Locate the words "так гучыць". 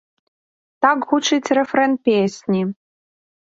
0.85-1.51